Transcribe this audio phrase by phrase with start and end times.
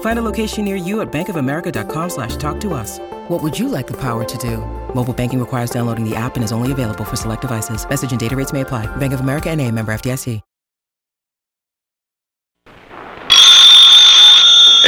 [0.00, 2.98] Find a location near you at bankofamerica.com slash talk to us.
[3.28, 4.56] What would you like the power to do?
[4.92, 7.88] Mobile banking requires downloading the app and is only available for select devices.
[7.88, 8.86] Message and data rates may apply.
[8.96, 10.40] Bank of America and a member FDIC.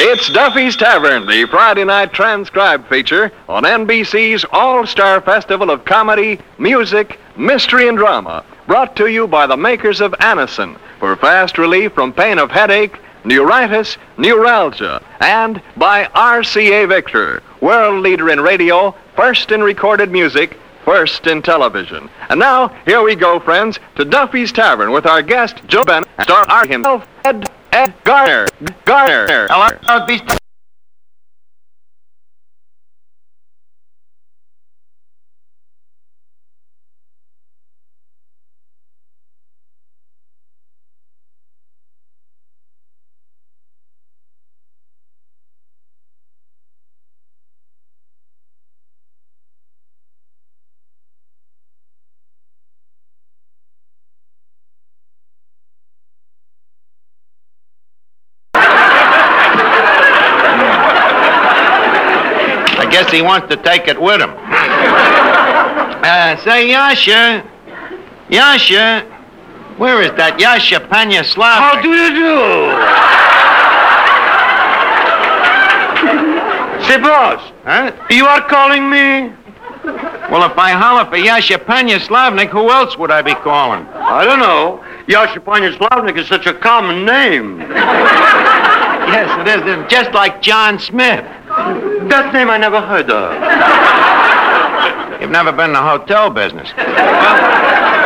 [0.02, 6.38] It's Duffy's Tavern, the Friday night transcribed feature on NBC's All Star Festival of Comedy,
[6.58, 8.42] Music, Mystery, and Drama.
[8.66, 12.98] Brought to you by the makers of Anacin for fast relief from pain of headache,
[13.24, 21.26] neuritis, neuralgia, and by RCA Victor, world leader in radio, first in recorded music, first
[21.26, 22.08] in television.
[22.28, 26.66] And now, here we go, friends, to Duffy's Tavern with our guest, Joan Bennett, star
[26.66, 28.48] himself, Ed, Ed Gardner.
[28.84, 29.48] Gardner.
[29.50, 30.24] Hello, Beast.
[30.26, 30.38] I
[63.10, 64.30] guess he wants to take it with him.
[66.02, 67.44] Uh, say, Yasha.
[68.28, 69.02] Yasha.
[69.76, 71.58] Where is that Yasha Panya Slav?
[71.58, 72.36] How do you do?
[76.86, 77.92] Say, boss, Huh?
[78.10, 79.32] you are calling me?
[80.30, 83.86] Well, if I holler for Yasha Panya Slavnik, who else would I be calling?
[83.86, 84.84] I don't know.
[85.06, 87.60] Yasha Slavnik is such a common name.
[87.60, 89.62] Yes, it is.
[89.66, 91.24] It's just like John Smith.
[92.10, 93.32] That name I never heard of.
[95.20, 96.72] You've never been in the hotel business.
[96.74, 97.99] The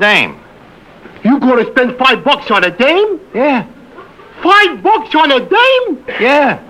[0.00, 0.40] dame.
[1.22, 3.20] You gonna spend five bucks on a dame?
[3.34, 3.66] Yeah,
[4.42, 6.04] Five bucks on a dame?
[6.20, 6.66] yeah.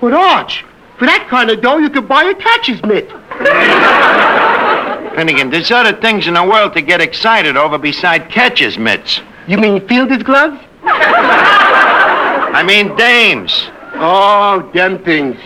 [0.00, 0.64] But Arch,
[0.98, 3.10] for that kind of dough, you could buy a catcher's mitt.
[5.16, 9.20] Finnegan, there's other things in the world to get excited over beside catcher's mitts.
[9.46, 10.60] You mean fielder's gloves?
[10.84, 13.70] I mean dames.
[13.94, 15.38] Oh, them things.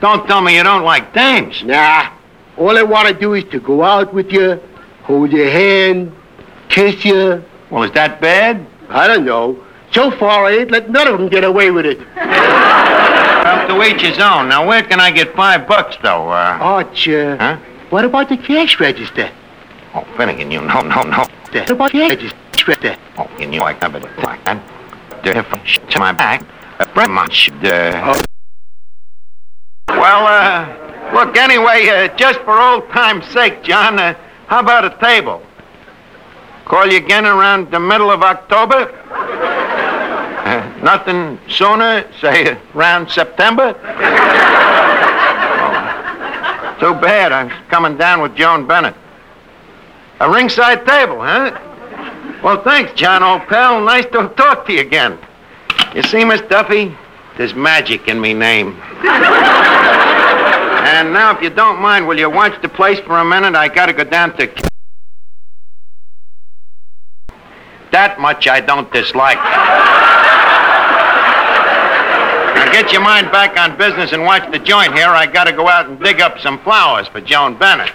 [0.00, 1.62] Don't tell me you don't like dames.
[1.62, 2.10] Nah.
[2.58, 4.60] All I want to do is to go out with you,
[5.04, 6.12] hold your hand,
[6.72, 7.44] kiss you.
[7.70, 8.66] Well, is that bad?
[8.88, 9.64] I don't know.
[9.92, 12.00] So far, I ain't let none of them get away with it.
[13.42, 14.48] Well, to each his own.
[14.48, 16.28] Now, where can I get five bucks, though?
[16.28, 17.58] Uh, Arch, uh, huh?
[17.90, 19.30] what about the cash register?
[19.94, 21.26] Oh, Finnegan, you know, no, no.
[21.50, 22.96] What about the cash register?
[23.18, 24.62] Oh, you know I covered it like that.
[25.24, 26.46] Different shit to my back.
[26.78, 28.22] Uh, very much, uh...
[29.88, 34.14] Well, uh, look, anyway, uh, just for old time's sake, John, uh,
[34.46, 35.42] how about a table?
[36.64, 38.90] Call you again around the middle of October?
[40.44, 43.74] Uh, nothing sooner, say around September?
[46.64, 48.94] Oh, too bad, I'm coming down with Joan Bennett.
[50.20, 51.58] A ringside table, huh?
[52.42, 53.84] Well, thanks, John, old pal.
[53.84, 55.18] Nice to talk to you again.
[55.94, 56.96] You see, Miss Duffy,
[57.36, 58.68] there's magic in me name.
[59.04, 59.22] and
[61.12, 63.54] now, if you don't mind, will you watch the place for a minute?
[63.54, 64.50] I gotta go down to.
[67.92, 69.36] That much I don't dislike.
[72.56, 75.08] now get your mind back on business and watch the joint here.
[75.08, 77.92] I gotta go out and dig up some flowers for Joan Bennett.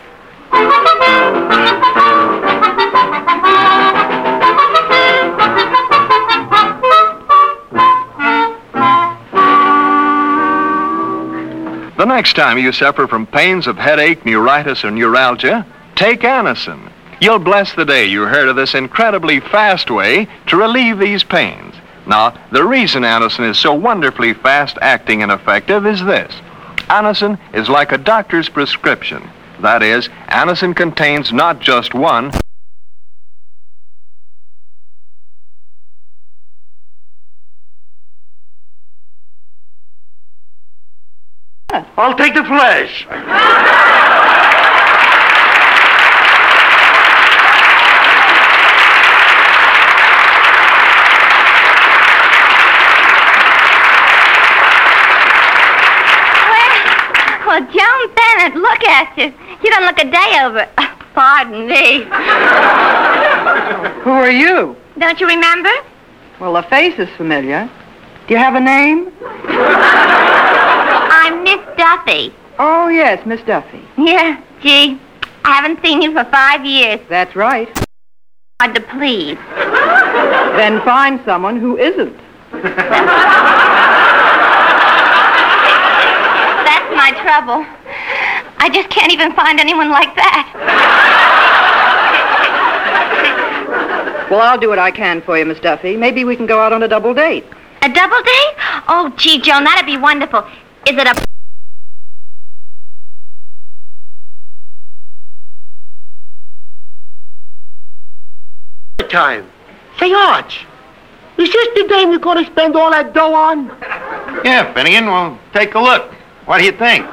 [11.98, 15.66] The next time you suffer from pains of headache, neuritis, or neuralgia,
[15.96, 16.92] take Anacin.
[17.20, 21.74] You'll bless the day you heard of this incredibly fast way to relieve these pains.
[22.06, 26.34] Now, the reason Anacin is so wonderfully fast acting and effective is this.
[26.90, 29.30] Anacin is like a doctor's prescription.
[29.62, 32.32] That is, Anacin contains not just one,
[41.98, 43.08] I'll take the flash.
[57.48, 59.34] Well, Joan Bennett, look at you.
[59.64, 60.68] You don't look a day over.
[61.14, 62.04] Pardon me.
[64.04, 64.76] Who are you?
[65.00, 65.70] Don't you remember?
[66.42, 67.70] Well, the face is familiar.
[68.28, 69.14] Do you have a name?
[69.24, 72.34] I'm Miss Duffy.
[72.60, 73.82] Oh, yes, Miss Duffy.
[73.98, 75.00] Yeah, gee,
[75.46, 77.00] I haven't seen you for five years.
[77.08, 77.70] That's right.
[78.60, 79.38] Hard to please.
[80.58, 82.18] Then find someone who isn't.
[86.68, 87.66] That's my trouble.
[88.58, 90.48] I just can't even find anyone like that.
[94.32, 95.98] Well, I'll do what I can for you, Miss Duffy.
[95.98, 97.44] Maybe we can go out on a double date.
[97.82, 98.56] A double date?
[98.88, 100.40] Oh, gee, Joan, that'd be wonderful.
[100.88, 101.28] Is it a
[109.10, 109.50] Time.
[110.00, 110.66] Say, Arch,
[111.38, 113.68] is this the dame you're going to spend all that dough on?
[114.46, 116.17] Yeah, Finnegan, well, take a look.
[116.48, 117.06] What do you think?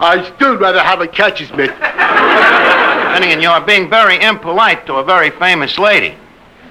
[0.00, 1.70] I'd still rather have a catcher's mitt.
[3.14, 6.16] Finnegan, you are being very impolite to a very famous lady.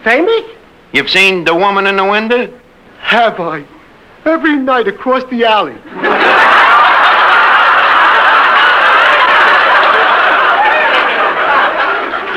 [0.04, 0.44] Famous?
[0.92, 2.60] You've seen the woman in the window?
[3.00, 3.66] Have I?
[4.26, 5.78] Every night across the alley.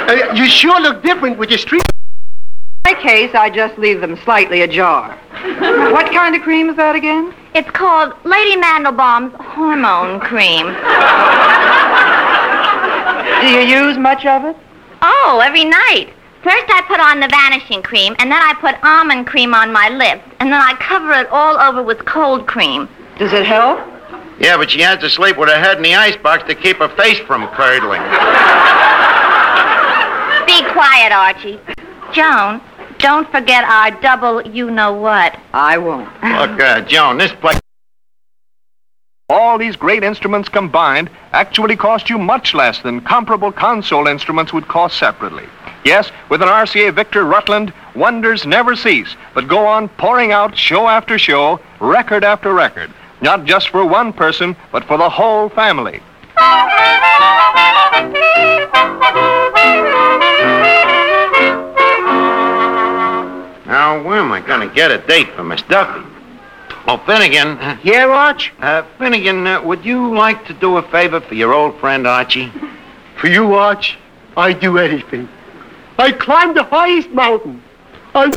[0.09, 1.83] Uh, you sure look different with your street.
[2.87, 5.19] In my case, I just leave them slightly ajar.
[5.91, 7.35] what kind of cream is that again?
[7.57, 10.67] It's called Lady Mandelbaum's hormone cream.
[13.41, 14.55] Do you use much of it?
[15.01, 16.13] Oh, every night.
[16.43, 19.89] First I put on the vanishing cream, and then I put almond cream on my
[19.89, 22.91] lips, and then I cover it all over with cold cream.
[23.19, 23.81] Does it help?
[24.39, 26.91] Yeah, but she has to sleep with her head in the icebox to keep her
[26.91, 28.03] face from curdling.
[30.45, 31.59] Be quiet, Archie.
[32.13, 32.61] Joan,
[32.99, 35.39] don't forget our double you know what.
[35.53, 36.09] I won't.
[36.23, 37.61] Look, uh, Joan, this place.
[39.29, 44.69] All these great instruments combined actually cost you much less than comparable console instruments would
[44.69, 45.47] cost separately.
[45.85, 50.89] Yes, with an RCA Victor Rutland, wonders never cease, but go on pouring out show
[50.89, 56.01] after show, record after record, not just for one person, but for the whole family.
[63.87, 66.05] Now, where am I going to get a date for Miss Duffy?
[66.89, 67.57] Oh, Finnegan.
[67.59, 68.53] uh, Yeah, Arch?
[68.59, 72.51] Uh, Finnegan, uh, would you like to do a favor for your old friend Archie?
[73.21, 73.97] For you, Arch,
[74.37, 75.29] I'd do anything.
[75.99, 77.63] I'd climb the highest mountain.
[78.13, 78.33] I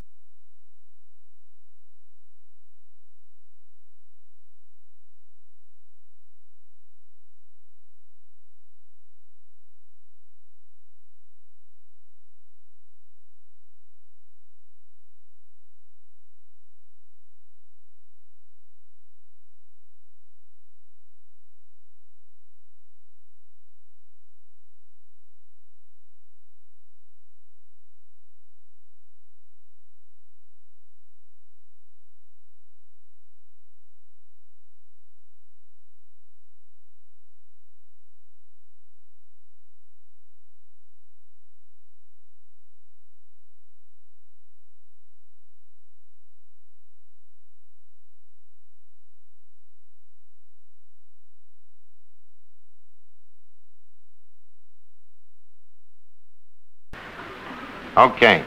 [58.00, 58.44] Okay.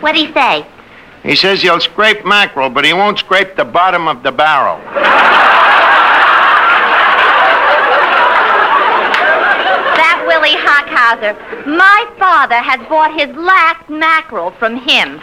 [0.00, 0.66] What'd he say?
[1.22, 4.78] He says he'll scrape mackerel, but he won't scrape the bottom of the barrel.
[9.98, 11.36] That Willie Hockhauser.
[11.66, 15.20] My father has bought his last mackerel from him.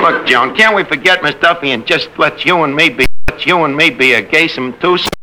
[0.00, 3.46] Look, Joan, can't we forget Miss Duffy and just let you and me be let
[3.46, 5.21] you and me be a gaysome twosome?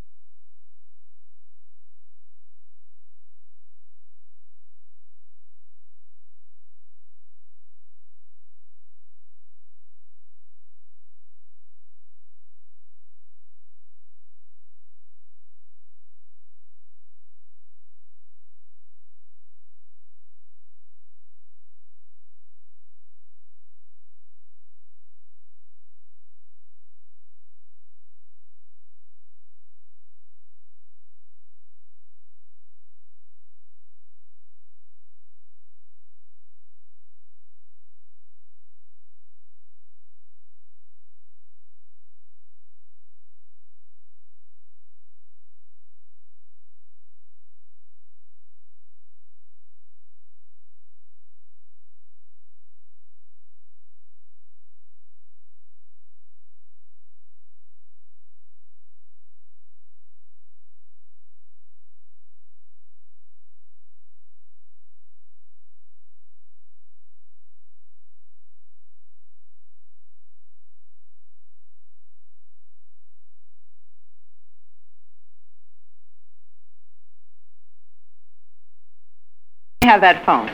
[79.90, 80.48] Have that phone.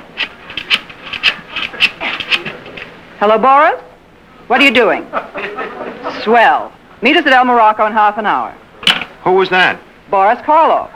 [3.19, 3.81] Hello, Boris?
[4.47, 5.03] What are you doing?
[6.23, 6.71] Swell.
[7.01, 8.51] Meet us at El Morocco in half an hour.
[9.25, 9.77] Who was that?
[10.09, 10.89] Boris Karloff.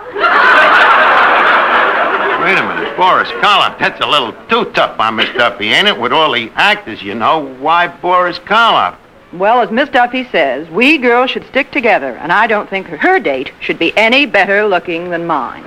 [2.41, 2.95] Wait a minute.
[2.95, 3.77] Boris Karloff.
[3.77, 5.99] That's a little too tough on Miss Duffy, ain't it?
[5.99, 7.53] With all the actors, you know.
[7.55, 8.95] Why Boris Karloff?
[9.33, 13.19] Well, as Miss Duffy says, we girls should stick together, and I don't think her
[13.19, 15.63] date should be any better looking than mine.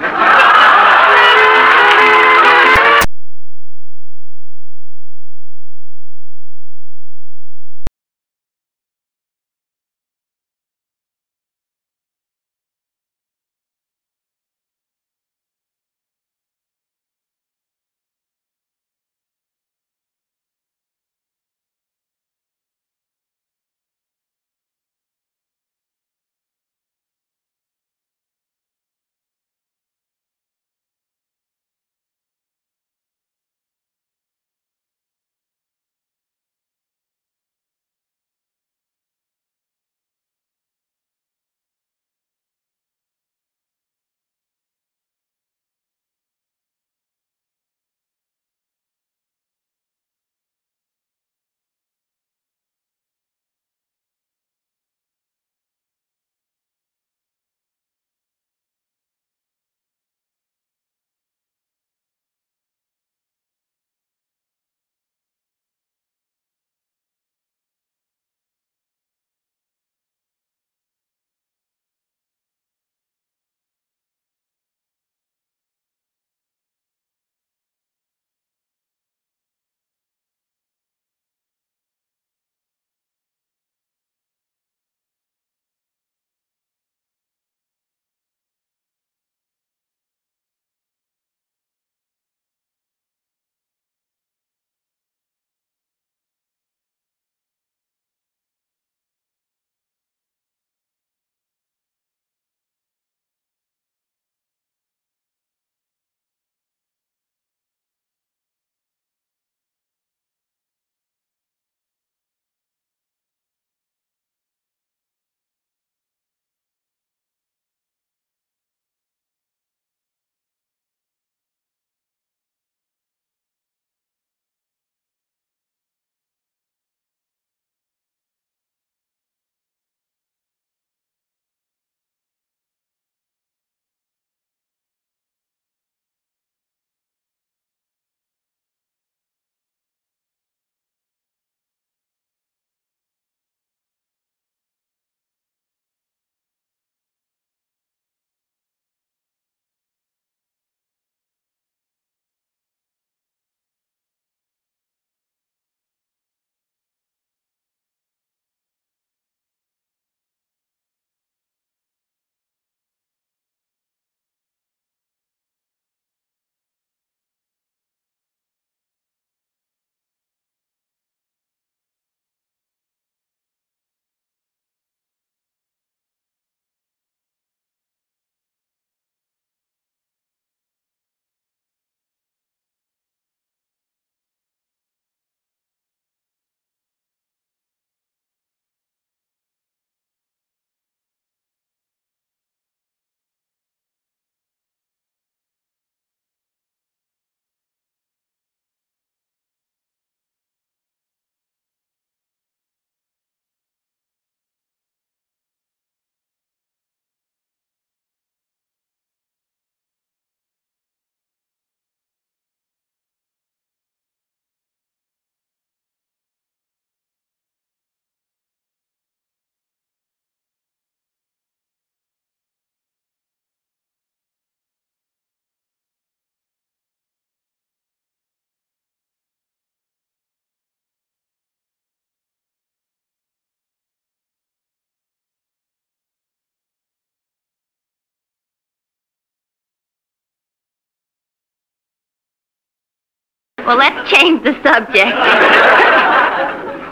[243.67, 245.17] Well, let's change the subject.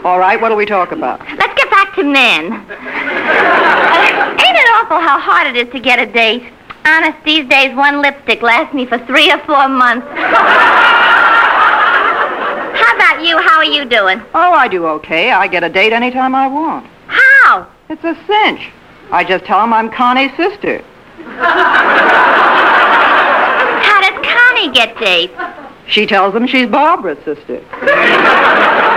[0.05, 1.19] All right, what'll we talk about?
[1.37, 2.53] Let's get back to men.
[2.53, 6.43] Uh, ain't it awful how hard it is to get a date?
[6.85, 10.07] Honest, these days one lipstick lasts me for three or four months.
[12.73, 13.37] How about you?
[13.37, 14.19] How are you doing?
[14.33, 15.31] Oh, I do okay.
[15.31, 16.87] I get a date anytime I want.
[17.07, 17.67] How?
[17.89, 18.71] It's a cinch.
[19.11, 20.81] I just tell 'em I'm Connie's sister.
[23.83, 25.37] How does Connie get dates?
[25.91, 27.63] She tells them she's Barbara's sister.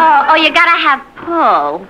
[0.00, 1.80] Oh, oh, you gotta have pull.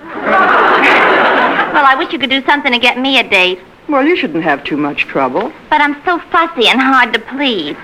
[1.73, 3.59] well, I wish you could do something to get me a date.
[3.87, 5.53] Well, you shouldn't have too much trouble.
[5.69, 7.75] But I'm so fussy and hard to please.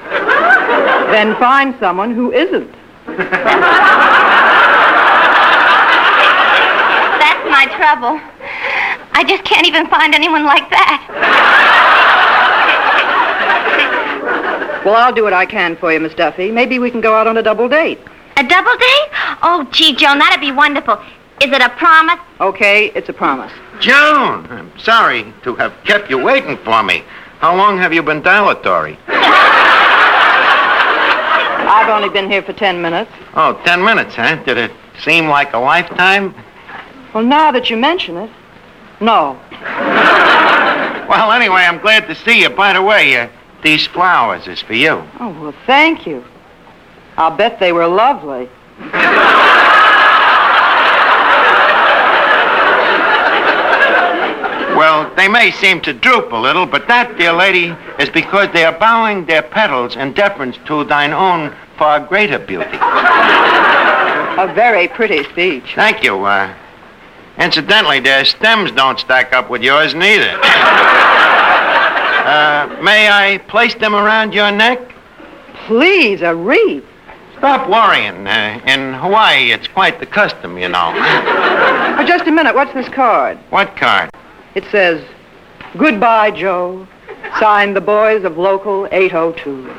[1.11, 2.73] Then find someone who isn't.
[3.05, 3.29] That's
[7.51, 8.19] my trouble.
[9.13, 11.64] I just can't even find anyone like that.
[14.85, 16.51] Well, I'll do what I can for you, Miss Duffy.
[16.51, 17.99] Maybe we can go out on a double date.
[18.37, 19.09] A double date?
[19.41, 21.01] Oh, gee, Joan, that'd be wonderful.
[21.41, 22.19] Is it a promise?
[22.39, 23.51] Okay, it's a promise.
[23.79, 27.03] Joan, I'm sorry to have kept you waiting for me.
[27.39, 28.99] How long have you been dilatory?
[31.67, 33.09] I've only been here for ten minutes.
[33.33, 34.35] Oh, ten minutes, huh?
[34.43, 34.71] Did it
[35.03, 36.35] seem like a lifetime?
[37.13, 38.29] Well, now that you mention it,
[39.01, 39.39] no.
[41.07, 42.49] Well, anyway, I'm glad to see you.
[42.49, 43.27] By the way, uh,
[43.65, 45.03] these flowers is for you.
[45.19, 46.23] Oh, well, thank you.
[47.17, 48.47] I'll bet they were lovely.
[54.77, 58.65] Well, they may seem to droop a little, but that, dear lady, is because they
[58.65, 62.77] are bowing their petals in deference to thine own far greater beauty.
[62.77, 65.71] A very pretty speech.
[65.73, 66.23] Thank you.
[66.23, 66.53] Uh,
[67.39, 70.39] incidentally, their stems don't stack up with yours neither.
[72.25, 74.79] Uh, may I place them around your neck?
[75.67, 76.83] Please, a wreath.
[77.37, 78.27] Stop worrying.
[78.27, 80.91] Uh, in Hawaii, it's quite the custom, you know.
[80.95, 82.55] Oh, just a minute.
[82.55, 83.37] What's this card?
[83.49, 84.09] what card?
[84.55, 85.03] It says,
[85.77, 86.87] Goodbye, Joe.
[87.39, 89.69] Signed the boys of Local 802.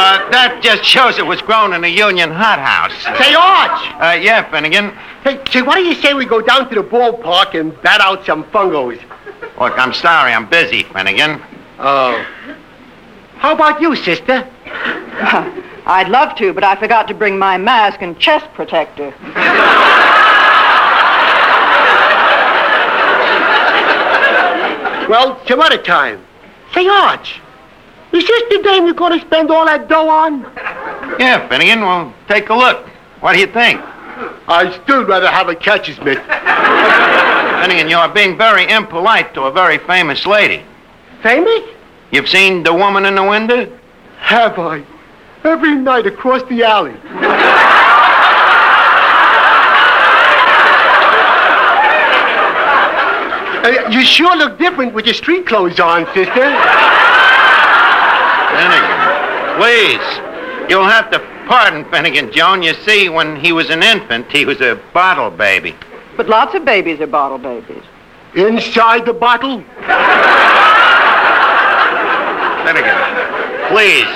[0.00, 2.94] Uh, that just shows it was grown in a Union hothouse.
[3.18, 3.82] Say, Arch!
[3.98, 4.90] Uh, yeah, Finnegan.
[5.24, 8.24] Hey, say, why do you say we go down to the ballpark and bat out
[8.24, 9.02] some fungos?
[9.58, 11.42] Look, I'm sorry, I'm busy, Finnegan.
[11.80, 12.24] Oh.
[13.38, 14.48] How about you, sister?
[15.84, 19.12] I'd love to, but I forgot to bring my mask and chest protector.
[25.08, 26.24] Well, some other time.
[26.72, 27.40] Say, Arch,
[28.12, 30.42] is this the dame you're going to spend all that dough on?
[31.18, 32.86] Yeah, Finnegan, well, take a look.
[33.20, 33.80] What do you think?
[34.48, 36.18] I'd still rather have a catcher's mitt.
[37.62, 40.64] Finnegan, you're being very impolite to a very famous lady.
[41.22, 41.62] Famous?
[42.10, 43.78] You've seen the woman in the window?
[44.18, 44.84] Have I?
[45.44, 46.94] Every night across the alley.
[53.64, 57.17] Uh, you sure look different with your street clothes on, sister.
[58.58, 60.06] Finnegan, please.
[60.68, 62.62] You'll have to pardon Finnegan, Joan.
[62.62, 65.76] You see, when he was an infant, he was a bottle baby.
[66.16, 67.82] But lots of babies are bottle babies.
[68.34, 69.62] Inside the bottle?
[72.66, 72.98] Finnegan,
[73.70, 74.10] please.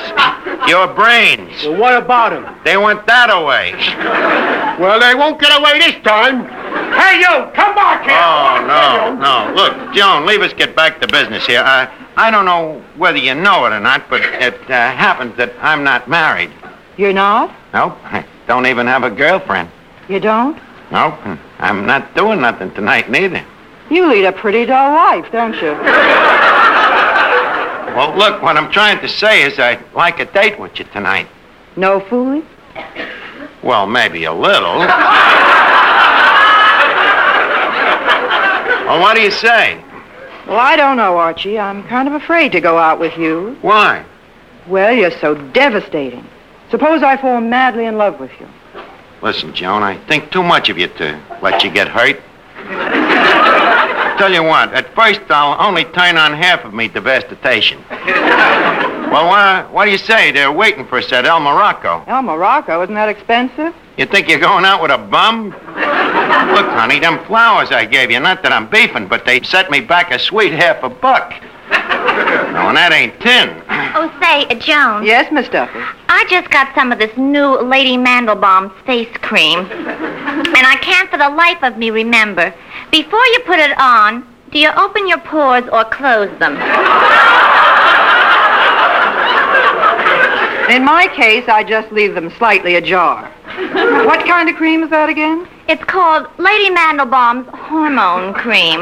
[0.68, 1.62] Your brains.
[1.64, 2.46] Well, what about him?
[2.64, 3.72] They went that away.
[4.78, 6.44] Well, they won't get away this time.
[6.92, 8.18] Hey, you, come back here.
[8.18, 9.55] Oh, no, no.
[9.55, 11.62] Look, Joan, leave us get back to business here.
[11.64, 15.53] I, I don't know whether you know it or not, but it uh, happens that
[15.61, 16.51] I'm not married.
[16.96, 17.55] You're not?
[17.72, 19.70] Nope, I don't even have a girlfriend.
[20.09, 20.59] You don't?
[20.90, 21.14] Nope,
[21.59, 23.44] I'm not doing nothing tonight neither.
[23.90, 25.72] You lead a pretty dull life, don't you?
[27.94, 31.29] Well, look, what I'm trying to say is I'd like a date with you tonight.
[31.77, 32.46] No fooling?
[33.62, 34.79] Well, maybe a little.
[34.79, 34.88] well,
[39.01, 39.83] what do you say?
[40.46, 41.59] Well, I don't know, Archie.
[41.59, 43.57] I'm kind of afraid to go out with you.
[43.62, 44.05] Why?
[44.66, 46.26] Well, you're so devastating.
[46.70, 48.48] Suppose I fall madly in love with you.
[49.22, 52.20] Listen, Joan, I think too much of you to let you get hurt.
[54.18, 57.83] Tell you what, at first I'll only turn on half of me devastation.
[57.90, 60.33] well, uh, what do you say?
[60.33, 62.05] They're waiting for us at El Morocco.
[62.07, 63.74] El Morocco, isn't that expensive?
[63.96, 65.55] You think you're going out with a bum?
[66.55, 69.81] Look, honey, them flowers I gave you, not that I'm beefing, but they set me
[69.81, 71.33] back a sweet half a buck.
[72.53, 73.49] No, and that ain't tin.
[73.97, 75.07] Oh, say, uh, Joan.
[75.07, 75.81] Yes, Miss Duffy.
[76.09, 79.61] I just got some of this new Lady Mandelbaum's face cream.
[79.61, 82.53] And I can't for the life of me remember.
[82.91, 86.53] Before you put it on, do you open your pores or close them?
[90.71, 93.31] In my case, I just leave them slightly ajar.
[94.07, 95.49] What kind of cream is that again?
[95.68, 98.81] It's called Lady Mandelbaum's hormone cream.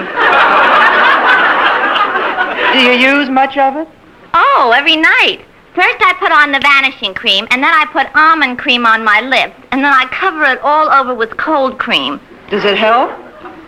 [2.73, 3.89] Do you use much of it?
[4.35, 5.45] Oh, every night.
[5.75, 9.21] First I put on the vanishing cream, and then I put almond cream on my
[9.21, 12.21] lips, and then I cover it all over with cold cream.
[12.51, 13.11] Does it help?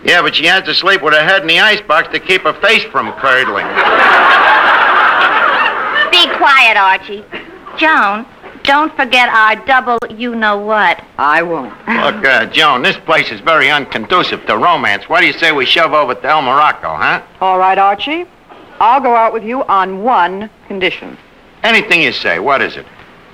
[0.03, 2.53] Yeah, but she has to sleep with her head in the icebox to keep her
[2.53, 3.67] face from curdling.
[6.11, 7.23] Be quiet, quiet, Archie.
[7.77, 8.25] Joan,
[8.63, 11.03] don't forget our double you know what.
[11.17, 11.73] I won't.
[11.87, 15.07] Look, uh, Joan, this place is very unconducive to romance.
[15.09, 17.21] Why do you say we shove over to El Morocco, huh?
[17.41, 18.25] All right, Archie.
[18.79, 21.17] I'll go out with you on one condition.
[21.63, 22.39] Anything you say.
[22.39, 22.85] What is it?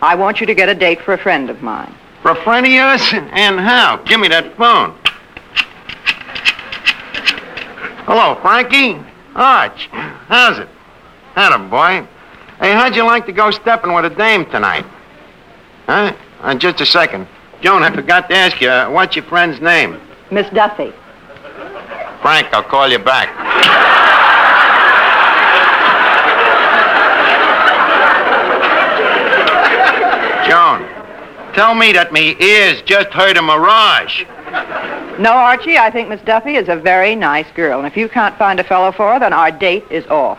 [0.02, 1.94] I want you to get a date for a friend of mine.
[2.22, 3.02] For a friend of yours?
[3.14, 3.98] And how?
[4.06, 4.96] Give me that phone.
[8.06, 9.00] Hello, Frankie?
[9.36, 9.88] Arch.
[9.92, 10.70] How's it?
[11.36, 12.08] Adam, boy.
[12.60, 14.86] Hey, how'd you like to go stepping with a dame tonight?
[15.90, 16.14] Huh?
[16.42, 17.28] Uh, just a second.
[17.62, 20.00] Joan, I forgot to ask you, uh, what's your friend's name?
[20.30, 20.94] Miss Duffy.
[22.22, 23.28] Frank, I'll call you back.
[30.48, 30.86] Joan,
[31.56, 34.26] tell me that me ears just heard a mirage.
[35.20, 37.80] No, Archie, I think Miss Duffy is a very nice girl.
[37.80, 40.38] And if you can't find a fellow for her, then our date is off.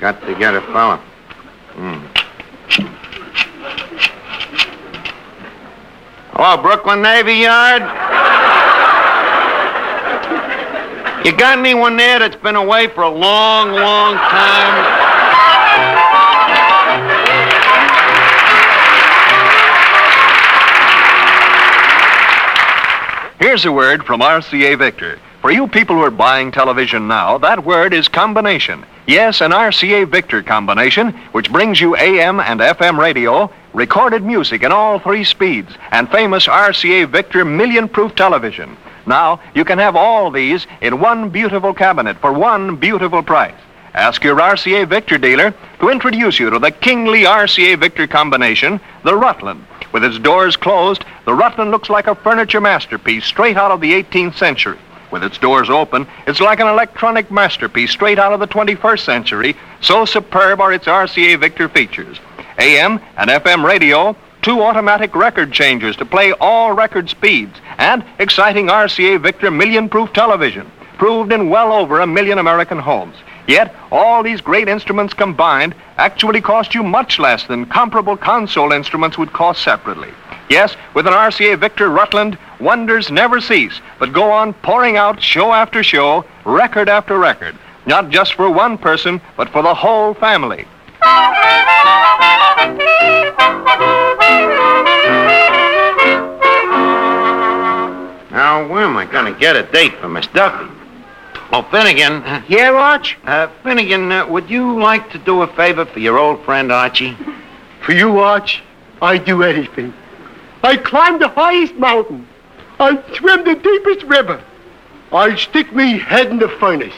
[0.00, 0.96] Got to get a fellow.
[1.76, 2.20] Hmm.
[6.42, 7.82] Hello, Brooklyn Navy Yard?
[11.22, 14.86] You got anyone there that's been away for a long, long time?
[23.38, 25.18] Here's a word from RCA Victor.
[25.42, 28.86] For you people who are buying television now, that word is combination.
[29.06, 34.72] Yes, an RCA Victor combination, which brings you AM and FM radio, recorded music in
[34.72, 38.76] all three speeds, and famous RCA Victor million proof television.
[39.06, 43.54] Now, you can have all these in one beautiful cabinet for one beautiful price.
[43.94, 49.16] Ask your RCA Victor dealer to introduce you to the kingly RCA Victor combination, the
[49.16, 49.64] Rutland.
[49.92, 53.92] With its doors closed, the Rutland looks like a furniture masterpiece straight out of the
[53.92, 54.78] 18th century.
[55.10, 59.56] With its doors open, it's like an electronic masterpiece straight out of the 21st century.
[59.80, 62.20] So superb are its RCA Victor features.
[62.60, 68.66] AM and FM radio, two automatic record changers to play all record speeds, and exciting
[68.66, 73.16] RCA Victor million proof television, proved in well over a million American homes.
[73.48, 79.16] Yet, all these great instruments combined actually cost you much less than comparable console instruments
[79.16, 80.10] would cost separately.
[80.50, 85.52] Yes, with an RCA Victor Rutland, wonders never cease, but go on pouring out show
[85.52, 90.66] after show, record after record, not just for one person, but for the whole family.
[98.30, 100.70] Now, where am I going to get a date for Miss Duffy?
[101.52, 102.22] Oh, Finnegan.
[102.22, 103.18] uh, Yeah, Arch?
[103.24, 107.16] Uh, Finnegan, uh, would you like to do a favor for your old friend Archie?
[107.84, 108.62] For you, Arch,
[109.02, 109.92] I'd do anything.
[110.62, 112.26] I'd climb the highest mountain.
[112.78, 114.42] I'd swim the deepest river.
[115.12, 116.94] I'd stick me head in the furnace.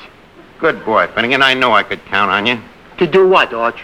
[0.60, 1.42] Good boy, Finnegan.
[1.42, 2.60] I know I could count on you.
[2.98, 3.82] To do what, Arch?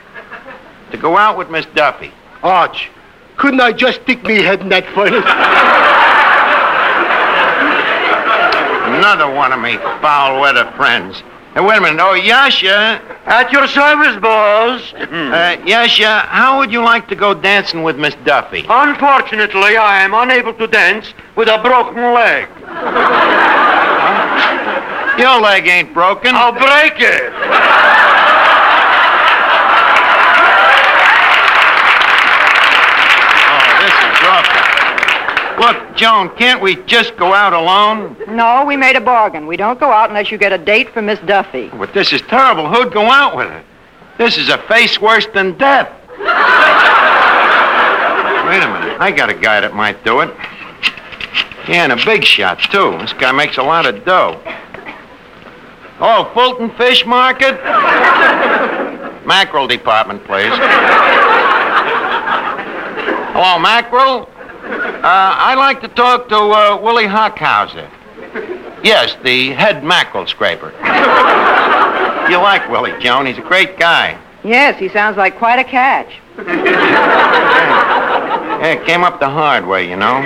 [0.91, 2.13] To go out with Miss Duffy.
[2.43, 2.91] Arch,
[3.37, 5.25] couldn't I just stick me head in that furnace?
[8.99, 11.23] Another one of me foul-weather friends.
[11.55, 12.01] Hey, wait a minute.
[12.03, 13.01] Oh, Yasha.
[13.27, 14.95] At your service, boss.
[14.95, 18.65] Uh, Yasha, how would you like to go dancing with Miss Duffy?
[18.69, 22.49] Unfortunately, I am unable to dance with a broken leg.
[25.19, 26.35] Your leg ain't broken.
[26.35, 27.33] I'll break it.
[33.51, 34.63] Oh, this is awful.
[35.59, 38.17] Look, Joan, can't we just go out alone?
[38.29, 39.47] No, we made a bargain.
[39.47, 41.69] We don't go out unless you get a date for Miss Duffy.
[41.69, 42.73] But this is terrible.
[42.73, 43.65] Who'd go out with her?
[44.19, 45.89] This is a face worse than death.
[48.49, 49.01] Wait a minute.
[49.01, 50.31] I got a guy that might do it.
[51.69, 52.97] Yeah, and a big shot, too.
[52.99, 54.41] This guy makes a lot of dough.
[56.01, 57.57] Oh, Fulton Fish Market?
[59.27, 60.53] Mackerel department, please.
[63.35, 64.31] Hello, Mackerel?
[64.99, 67.89] Uh, I'd like to talk to uh, Willie Hockhauser.
[68.83, 70.71] Yes, the head mackerel scraper.
[72.29, 73.27] you like Willie, Joan.
[73.27, 74.19] He's a great guy.
[74.43, 76.13] Yes, he sounds like quite a catch.
[78.59, 80.21] Yeah, it came up the hard way, you know.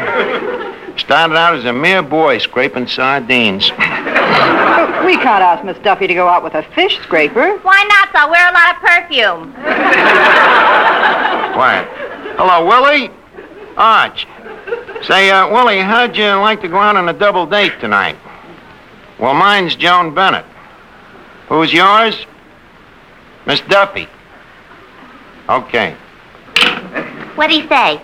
[0.97, 3.69] Started out as a mere boy scraping sardines.
[3.71, 3.79] But
[5.07, 7.59] we can't ask Miss Duffy to go out with a fish scraper.
[7.59, 8.09] Why not?
[8.15, 9.53] I'll wear a lot of perfume.
[11.53, 11.87] Quiet.
[12.39, 13.11] Hello, Willie?
[13.77, 14.27] Arch.
[15.05, 18.17] Say, uh, Willie, how'd you like to go out on a double date tonight?
[19.19, 20.45] Well, mine's Joan Bennett.
[21.49, 22.25] Who's yours?
[23.47, 24.07] Miss Duffy.
[25.49, 25.97] Okay.
[27.35, 28.01] What'd he say?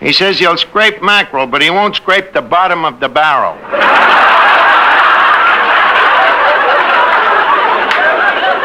[0.00, 3.56] He says he'll scrape mackerel, but he won't scrape the bottom of the barrel.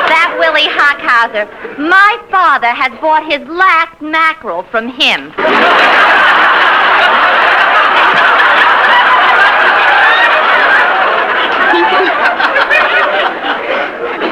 [0.09, 5.31] That Willie Hockhauser my father has bought his last mackerel from him.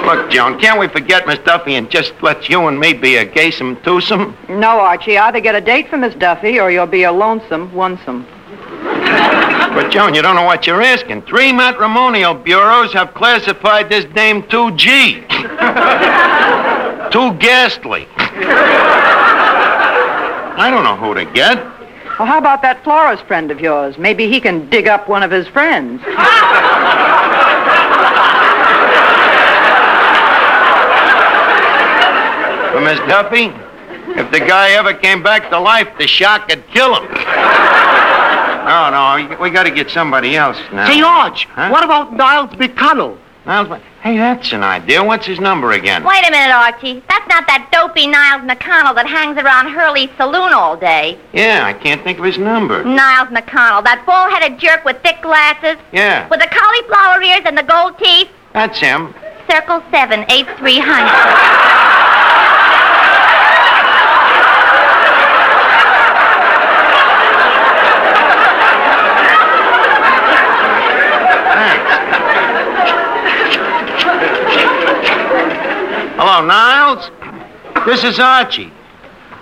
[0.07, 3.25] Look, Joan, can't we forget Miss Duffy and just let you and me be a
[3.25, 4.37] gaysome twosome?
[4.47, 5.17] No, Archie.
[5.17, 8.25] Either get a date for Miss Duffy or you'll be a lonesome onesome.
[9.75, 11.23] But, Joan, you don't know what you're asking.
[11.23, 15.27] Three matrimonial bureaus have classified this dame 2G.
[17.11, 18.07] Too ghastly.
[20.55, 21.57] I don't know who to get.
[22.17, 23.97] Well, how about that florist friend of yours?
[23.97, 26.01] Maybe he can dig up one of his friends.
[32.87, 33.51] Miss Duffy.
[34.17, 37.03] If the guy ever came back to life, the shock would kill him.
[38.63, 40.87] no, no, we got to get somebody else now.
[40.87, 41.69] Say, Arch, huh?
[41.69, 43.17] what about Niles McConnell?
[43.45, 45.03] Niles, hey, that's an idea.
[45.03, 46.05] What's his number again?
[46.05, 47.03] Wait a minute, Archie.
[47.09, 51.19] That's not that dopey Niles McConnell that hangs around Hurley's saloon all day.
[51.33, 52.85] Yeah, I can't think of his number.
[52.85, 55.75] Niles McConnell, that bald-headed jerk with thick glasses.
[55.91, 56.29] Yeah.
[56.29, 58.29] With the cauliflower ears and the gold teeth.
[58.53, 59.13] That's him.
[59.51, 62.23] Circle seven eight three hundred.
[76.37, 77.09] Hello, Niles.
[77.87, 78.71] This is Archie.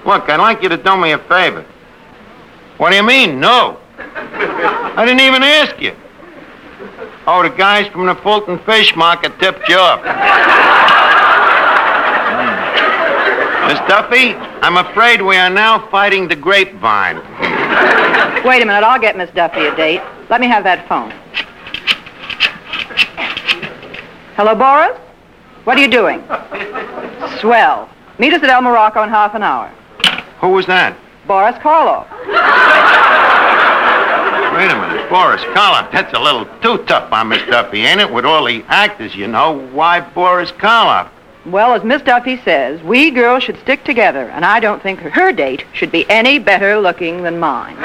[0.06, 1.66] Look, I'd like you to do me a favor.
[2.78, 3.78] What do you mean, no?
[4.00, 5.94] I didn't even ask you.
[7.28, 10.00] Oh, the guys from the Fulton Fish Market tipped you off.
[12.32, 13.68] Hmm.
[13.68, 17.18] Miss Duffy, I'm afraid we are now fighting the grapevine.
[18.46, 18.86] Wait a minute.
[18.86, 20.02] I'll get Miss Duffy a date.
[20.30, 21.12] Let me have that phone.
[24.38, 24.98] Hello, Boris?
[25.66, 26.24] What are you doing?
[27.40, 27.90] Swell.
[28.18, 29.68] Meet us at El Morocco in half an hour.
[30.42, 30.98] Who was that?
[31.28, 32.10] Boris Karloff.
[34.56, 35.10] Wait a minute.
[35.10, 35.92] Boris Karloff.
[35.92, 38.12] That's a little too tough on Miss Duffy, ain't it?
[38.12, 39.68] With all the actors, you know.
[39.70, 41.10] Why Boris Karloff?
[41.46, 45.32] Well, as Miss Duffy says, we girls should stick together, and I don't think her
[45.32, 47.76] date should be any better looking than mine.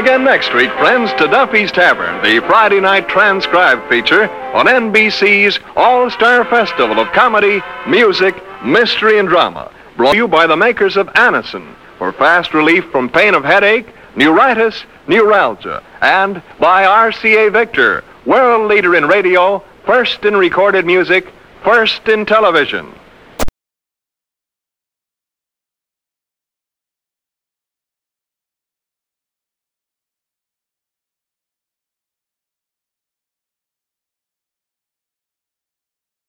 [0.00, 6.08] Again next week, friends, to Duffy's Tavern, the Friday night transcribed feature on NBC's All
[6.08, 8.34] Star Festival of Comedy, Music,
[8.64, 9.70] Mystery, and Drama.
[9.98, 13.88] Brought to you by the makers of Anacin for fast relief from pain of headache,
[14.16, 21.30] neuritis, neuralgia, and by RCA Victor, world leader in radio, first in recorded music,
[21.62, 22.90] first in television.